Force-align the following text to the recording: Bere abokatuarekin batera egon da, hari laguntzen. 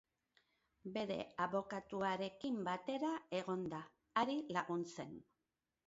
Bere 0.95 1.17
abokatuarekin 1.45 2.59
batera 2.71 3.13
egon 3.43 3.71
da, 3.77 3.87
hari 4.23 4.41
laguntzen. 4.59 5.19